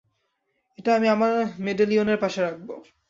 এটা 0.79 0.91
আমি 0.97 1.07
আমার 1.07 1.31
মেডেলিওনের 1.59 2.19
পাশে 2.23 2.39
রাখবো। 2.41 2.73